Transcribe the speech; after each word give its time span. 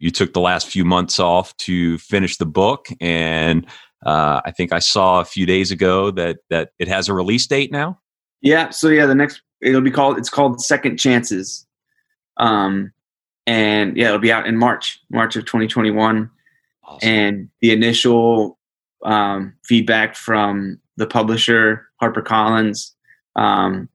you 0.00 0.10
took 0.10 0.32
the 0.32 0.40
last 0.40 0.66
few 0.66 0.84
months 0.84 1.20
off 1.20 1.56
to 1.58 1.98
finish 1.98 2.38
the 2.38 2.46
book, 2.46 2.88
and 3.00 3.66
uh, 4.04 4.40
I 4.44 4.50
think 4.50 4.72
I 4.72 4.78
saw 4.78 5.20
a 5.20 5.24
few 5.24 5.46
days 5.46 5.70
ago 5.70 6.10
that 6.12 6.38
that 6.48 6.70
it 6.78 6.88
has 6.88 7.08
a 7.08 7.14
release 7.14 7.46
date 7.46 7.70
now. 7.70 8.00
Yeah. 8.40 8.70
So 8.70 8.88
yeah, 8.88 9.06
the 9.06 9.14
next 9.14 9.42
it'll 9.60 9.82
be 9.82 9.90
called 9.90 10.18
it's 10.18 10.30
called 10.30 10.60
Second 10.60 10.98
Chances, 10.98 11.66
um, 12.38 12.92
and 13.46 13.96
yeah, 13.96 14.08
it'll 14.08 14.18
be 14.18 14.32
out 14.32 14.46
in 14.46 14.56
March, 14.56 14.98
March 15.10 15.36
of 15.36 15.44
2021. 15.44 16.30
Awesome. 16.82 17.08
And 17.08 17.48
the 17.60 17.70
initial 17.72 18.58
um, 19.04 19.54
feedback 19.64 20.16
from 20.16 20.80
the 20.96 21.06
publisher, 21.06 21.86
HarperCollins, 22.02 22.92
um, 23.36 23.88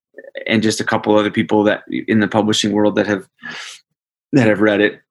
and 0.48 0.64
just 0.64 0.80
a 0.80 0.86
couple 0.86 1.18
other 1.18 1.32
people 1.32 1.64
that 1.64 1.84
in 1.90 2.20
the 2.20 2.28
publishing 2.28 2.72
world 2.72 2.96
that 2.96 3.08
have 3.08 3.28
that 4.34 4.48
have 4.48 4.62
read 4.62 4.82
it. 4.82 5.02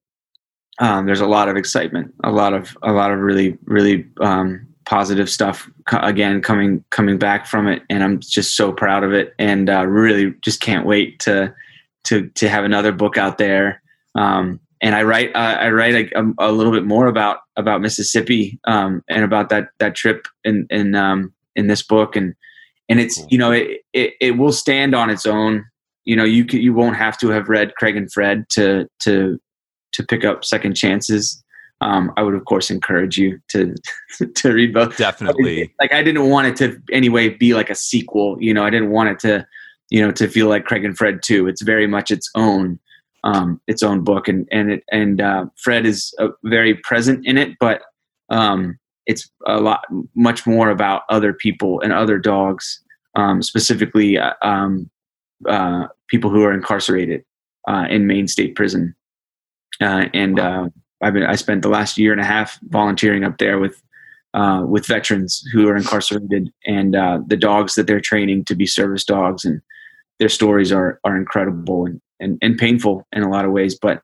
Um, 0.80 1.06
there's 1.06 1.20
a 1.20 1.27
lot 1.27 1.48
of 1.48 1.56
excitement, 1.56 2.12
a 2.25 2.32
lot 2.32 2.52
of 2.52 2.77
a 2.82 2.93
lot 2.93 3.12
of 3.12 3.21
really 3.21 3.57
really 3.64 4.07
um, 4.21 4.67
positive 4.85 5.31
stuff 5.31 5.71
co- 5.86 6.00
again 6.00 6.43
coming 6.43 6.85
coming 6.90 7.18
back 7.18 7.46
from 7.46 7.68
it, 7.68 7.82
and 7.89 8.03
I'm 8.03 8.21
just 8.21 8.57
so 8.57 8.72
proud 8.72 9.04
of 9.04 9.12
it, 9.12 9.34
and 9.39 9.71
uh, 9.71 9.86
really 9.86 10.34
just 10.43 10.61
can't 10.61 10.86
wait 10.86 11.21
to 11.21 11.54
to 12.04 12.29
to 12.31 12.48
have 12.48 12.64
another 12.64 12.93
book 12.93 13.17
out 13.17 13.39
there. 13.39 13.82
Um, 14.14 14.61
and 14.81 14.95
I 14.95 15.03
write 15.03 15.34
uh, 15.34 15.57
I 15.61 15.71
write 15.71 16.12
a, 16.12 16.32
a, 16.39 16.53
little 16.53 16.72
bit 16.72 16.84
more 16.84 17.06
about 17.06 17.39
about 17.56 17.81
Mississippi 17.81 18.59
um, 18.64 19.03
and 19.09 19.25
about 19.25 19.48
that 19.48 19.68
that 19.79 19.95
trip 19.95 20.26
in 20.45 20.67
in 20.70 20.95
um, 20.95 21.32
in 21.56 21.68
this 21.68 21.82
book 21.82 22.17
and 22.17 22.34
and 22.89 23.00
it's 23.00 23.25
you 23.31 23.39
know 23.39 23.50
it, 23.53 23.81
it, 23.93 24.14
it 24.20 24.31
will 24.32 24.53
stand 24.53 24.95
on 24.95 25.11
its 25.11 25.26
own. 25.26 25.64
You 26.04 26.17
know 26.17 26.25
you 26.25 26.45
can, 26.45 26.61
you 26.61 26.75
won't 26.75 26.96
have 26.96 27.18
to 27.18 27.31
have 27.31 27.48
read 27.48 27.75
Craig 27.76 27.96
and 27.96 28.12
Fred 28.12 28.45
to 28.50 28.86
to 29.00 29.40
to 29.94 30.04
pick 30.04 30.25
up 30.25 30.44
Second 30.44 30.75
Chances. 30.75 31.43
Um, 31.80 32.12
I 32.16 32.22
would 32.22 32.34
of 32.34 32.44
course 32.44 32.70
encourage 32.70 33.19
you 33.19 33.41
to 33.48 33.75
to 34.34 34.53
read 34.53 34.72
both. 34.72 34.97
Definitely. 34.97 35.73
Like 35.81 35.92
I 35.92 36.03
didn't 36.03 36.28
want 36.28 36.47
it 36.47 36.56
to 36.56 36.81
anyway 36.92 37.31
be 37.31 37.55
like 37.55 37.70
a 37.70 37.75
sequel. 37.75 38.37
You 38.41 38.55
know 38.55 38.65
I 38.65 38.70
didn't 38.70 38.91
want 38.91 39.11
it 39.11 39.19
to 39.20 39.47
you 39.91 40.00
know 40.00 40.12
to 40.12 40.28
feel 40.28 40.48
like 40.48 40.65
Craig 40.65 40.84
and 40.84 40.97
Fred 40.97 41.22
too. 41.22 41.48
It's 41.48 41.62
very 41.62 41.87
much 41.87 42.11
its 42.11 42.31
own 42.34 42.78
um, 43.25 43.61
its 43.67 43.83
own 43.83 44.05
book, 44.05 44.28
and 44.28 44.47
and 44.53 44.70
it 44.70 44.84
and 44.92 45.20
uh, 45.20 45.47
Fred 45.56 45.87
is 45.87 46.15
uh, 46.20 46.28
very 46.45 46.75
present 46.75 47.27
in 47.27 47.39
it, 47.39 47.56
but 47.59 47.83
um, 48.28 48.78
it's 49.06 49.31
a 49.47 49.61
lot 49.61 49.84
much 50.15 50.47
more 50.47 50.70
about 50.70 51.03
other 51.09 51.33
people 51.33 51.81
and 51.81 51.92
other 51.92 52.19
dogs, 52.19 52.83
um, 53.17 53.42
specifically 53.42 54.19
uh, 54.19 54.34
um, 54.42 54.91
uh, 55.48 55.87
people 56.09 56.31
who 56.31 56.42
are 56.42 56.53
incarcerated 56.53 57.25
uh, 57.69 57.87
in 57.89 58.06
Maine 58.06 58.28
State 58.28 58.55
Prison, 58.55 58.95
uh, 59.80 60.06
and 60.14 60.41
I've 60.41 61.12
been 61.12 61.25
I 61.25 61.34
spent 61.36 61.62
the 61.62 61.69
last 61.69 61.98
year 61.98 62.12
and 62.12 62.20
a 62.20 62.25
half 62.25 62.58
volunteering 62.64 63.25
up 63.25 63.39
there 63.39 63.58
with. 63.58 63.81
with 64.66 64.86
veterans 64.86 65.44
who 65.53 65.69
are 65.69 65.77
incarcerated 65.77 66.53
and 66.66 66.94
the 67.28 67.39
dogs 67.39 67.75
that 67.75 67.86
they're 67.86 68.00
training 68.00 68.44
to 68.44 68.56
be 68.56 68.66
service 68.66 69.05
dogs 69.05 69.44
and 69.44 69.61
their 70.19 70.28
stories 70.28 70.72
are 70.72 71.00
are 71.05 71.16
incredible 71.16 71.86
and 71.86 72.00
and, 72.20 72.39
and 72.42 72.58
painful 72.58 73.06
in 73.12 73.22
a 73.22 73.31
lot 73.31 73.44
of 73.44 73.53
ways. 73.53 73.78
But 73.81 74.03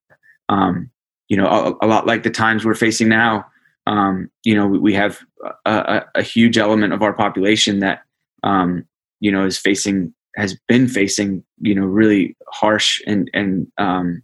um, 0.48 0.90
you 1.28 1.36
know, 1.36 1.46
a, 1.46 1.86
a, 1.86 1.88
lot 1.88 2.06
like 2.06 2.22
the 2.22 2.30
times 2.30 2.64
we're 2.64 2.74
facing 2.74 3.08
now. 3.08 3.46
Um, 3.86 4.30
you 4.44 4.54
know, 4.54 4.66
we, 4.66 4.78
we 4.78 4.94
have 4.94 5.20
a, 5.64 5.70
a, 5.70 6.06
a, 6.16 6.22
huge 6.22 6.58
element 6.58 6.92
of 6.92 7.02
our 7.02 7.12
population 7.12 7.78
that 7.80 8.02
um, 8.42 8.84
you 9.20 9.32
know 9.32 9.44
is 9.46 9.58
facing 9.58 10.12
has 10.36 10.58
been 10.68 10.86
facing 10.88 11.44
you 11.60 11.74
know 11.74 11.84
really 11.84 12.36
harsh 12.48 13.00
and 13.06 13.30
and 13.32 13.66
um, 13.78 14.22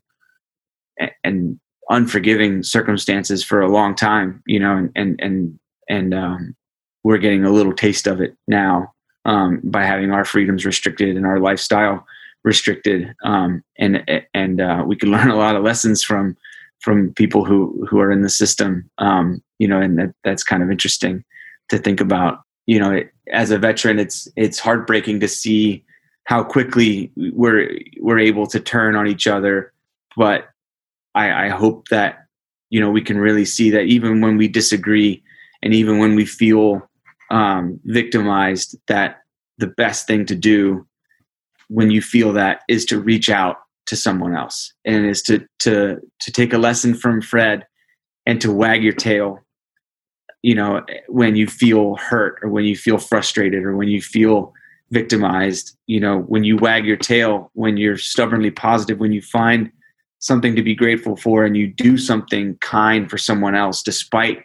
and 1.25 1.58
unforgiving 1.91 2.62
circumstances 2.62 3.44
for 3.44 3.61
a 3.61 3.70
long 3.70 3.94
time. 3.94 4.42
You 4.47 4.61
know, 4.61 4.77
and 4.77 4.91
and 4.94 5.20
and 5.20 5.58
and 5.88 6.14
um, 6.14 6.56
we're 7.05 7.19
getting 7.19 7.44
a 7.44 7.53
little 7.53 7.72
taste 7.72 8.06
of 8.06 8.20
it 8.20 8.36
now 8.48 8.92
um, 9.25 9.61
by 9.64 9.84
having 9.84 10.11
our 10.11 10.25
freedoms 10.25 10.64
restricted 10.64 11.16
and 11.16 11.26
our 11.26 11.41
lifestyle 11.41 12.06
restricted, 12.44 13.15
um, 13.25 13.62
and 13.78 14.03
and 14.32 14.60
uh, 14.60 14.82
we 14.87 14.97
can 14.97 15.10
learn 15.12 15.28
a 15.28 15.37
lot 15.37 15.56
of 15.56 15.62
lessons 15.62 16.03
from 16.03 16.37
from 16.81 17.12
people 17.15 17.44
who 17.44 17.87
who 17.88 18.00
are 18.00 18.10
in 18.10 18.22
the 18.22 18.31
system. 18.31 18.88
Um, 18.98 19.42
you 19.59 19.69
know, 19.69 19.81
and 19.81 19.98
that, 19.98 20.15
that's 20.25 20.42
kind 20.42 20.62
of 20.62 20.71
interesting 20.71 21.25
to 21.69 21.78
think 21.78 22.00
about. 22.00 22.41
You 22.66 22.81
know, 22.81 22.92
it, 22.92 23.12
as 23.32 23.50
a 23.50 23.59
veteran, 23.59 23.98
it's 23.98 24.28
it's 24.37 24.59
heartbreaking 24.59 25.21
to 25.21 25.28
see 25.28 25.84
how 26.25 26.42
quickly 26.42 27.12
we're 27.16 27.69
we're 28.00 28.19
able 28.19 28.47
to 28.48 28.60
turn 28.60 28.97
on 28.97 29.06
each 29.06 29.26
other. 29.26 29.72
But 30.16 30.48
I, 31.16 31.47
I 31.47 31.49
hope 31.49 31.88
that 31.88 32.27
you 32.71 32.81
know 32.81 32.91
we 32.91 33.03
can 33.03 33.19
really 33.19 33.44
see 33.44 33.71
that 33.71 33.87
even 33.87 34.21
when 34.21 34.37
we 34.37 34.47
disagree, 34.47 35.22
and 35.62 35.75
even 35.75 35.99
when 35.99 36.15
we 36.15 36.27
feel 36.27 36.88
um, 37.31 37.81
victimized, 37.84 38.77
that 38.87 39.22
the 39.59 39.66
best 39.66 40.06
thing 40.06 40.27
to 40.27 40.34
do 40.37 40.87
when 41.69 41.91
you 41.91 42.00
feel 42.00 42.32
that 42.34 42.60
is 42.69 42.84
to 42.84 43.00
reach 43.00 43.28
out 43.28 43.56
to 43.87 43.97
someone 43.97 44.37
else 44.37 44.72
and 44.84 45.06
is 45.06 45.22
to 45.22 45.44
to 45.60 45.99
to 46.21 46.31
take 46.31 46.53
a 46.53 46.59
lesson 46.59 46.94
from 46.94 47.21
Fred 47.21 47.66
and 48.27 48.41
to 48.41 48.53
wag 48.53 48.83
your 48.83 48.93
tail 48.93 49.41
you 50.43 50.54
know 50.54 50.84
when 51.09 51.34
you 51.34 51.47
feel 51.47 51.97
hurt 51.97 52.38
or 52.43 52.48
when 52.48 52.65
you 52.65 52.77
feel 52.77 52.98
frustrated 52.98 53.65
or 53.65 53.77
when 53.77 53.88
you 53.88 54.03
feel 54.03 54.53
victimized 54.91 55.77
you 55.87 55.98
know 55.98 56.21
when 56.21 56.44
you 56.44 56.56
wag 56.56 56.84
your 56.84 56.97
tail 56.97 57.50
when 57.54 57.77
you're 57.77 57.97
stubbornly 57.97 58.50
positive 58.50 59.00
when 59.00 59.12
you 59.12 59.22
find 59.22 59.71
something 60.19 60.56
to 60.56 60.62
be 60.62 60.75
grateful 60.75 61.16
for 61.16 61.44
and 61.44 61.56
you 61.56 61.66
do 61.66 61.97
something 61.97 62.56
kind 62.60 63.10
for 63.10 63.19
someone 63.19 63.54
else 63.54 63.82
despite 63.82 64.43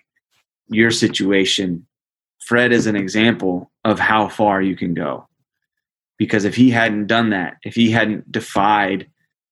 your 0.69 0.91
situation 0.91 1.85
fred 2.39 2.71
is 2.71 2.87
an 2.87 2.95
example 2.95 3.71
of 3.85 3.99
how 3.99 4.27
far 4.27 4.61
you 4.61 4.75
can 4.75 4.93
go 4.93 5.27
because 6.21 6.45
if 6.45 6.55
he 6.55 6.69
hadn't 6.69 7.07
done 7.07 7.31
that, 7.31 7.57
if 7.63 7.73
he 7.73 7.89
hadn't 7.89 8.31
defied, 8.31 9.09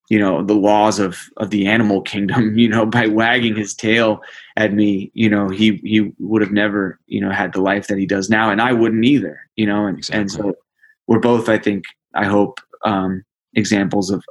you 0.07 0.19
know, 0.19 0.43
the 0.43 0.53
laws 0.53 0.99
of 0.99 1.17
of 1.37 1.49
the 1.49 1.65
animal 1.65 1.99
kingdom, 1.99 2.55
you 2.59 2.69
know, 2.69 2.85
by 2.85 3.07
wagging 3.07 3.55
his 3.55 3.73
tail 3.73 4.21
at 4.55 4.71
me, 4.71 5.09
you 5.15 5.27
know, 5.27 5.49
he 5.49 5.77
he 5.77 6.11
would 6.19 6.43
have 6.43 6.51
never, 6.51 6.99
you 7.07 7.21
know, 7.21 7.31
had 7.31 7.53
the 7.53 7.61
life 7.61 7.87
that 7.87 7.97
he 7.97 8.05
does 8.05 8.29
now, 8.29 8.51
and 8.51 8.61
I 8.61 8.71
wouldn't 8.71 9.03
either, 9.03 9.39
you 9.55 9.65
know, 9.65 9.87
and 9.87 9.97
exactly. 9.97 10.21
and 10.21 10.31
so 10.31 10.53
we're 11.07 11.17
both, 11.17 11.49
I 11.49 11.57
think, 11.57 11.85
I 12.13 12.25
hope, 12.25 12.59
um, 12.85 13.23
examples 13.55 14.11
of 14.11 14.23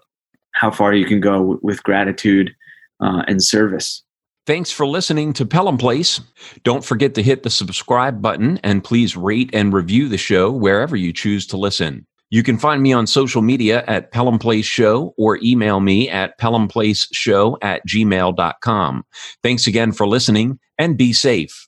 how 0.52 0.70
far 0.70 0.94
you 0.94 1.06
can 1.06 1.20
go 1.20 1.58
with 1.62 1.82
gratitude 1.82 2.54
uh, 3.00 3.22
and 3.28 3.42
service. 3.42 4.02
Thanks 4.46 4.70
for 4.70 4.86
listening 4.86 5.34
to 5.34 5.44
Pelham 5.44 5.76
Place. 5.76 6.20
Don't 6.64 6.84
forget 6.84 7.14
to 7.14 7.22
hit 7.22 7.42
the 7.42 7.50
subscribe 7.50 8.22
button 8.22 8.58
and 8.64 8.82
please 8.82 9.14
rate 9.16 9.50
and 9.52 9.74
review 9.74 10.08
the 10.08 10.16
show 10.16 10.50
wherever 10.50 10.96
you 10.96 11.12
choose 11.12 11.46
to 11.48 11.58
listen. 11.58 12.06
You 12.30 12.42
can 12.42 12.58
find 12.58 12.82
me 12.82 12.92
on 12.92 13.06
social 13.06 13.40
media 13.40 13.84
at 13.86 14.12
Pelham 14.12 14.38
Place 14.38 14.66
Show 14.66 15.14
or 15.16 15.38
email 15.42 15.80
me 15.80 16.10
at 16.10 16.38
pelhamplaceshow 16.38 17.56
at 17.62 17.86
gmail.com. 17.86 19.04
Thanks 19.42 19.66
again 19.66 19.92
for 19.92 20.06
listening 20.06 20.58
and 20.78 20.96
be 20.96 21.12
safe. 21.12 21.66